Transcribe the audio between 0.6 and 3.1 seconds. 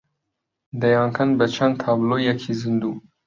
دەیانکەن بە چەند تابلۆیەکی زیندوو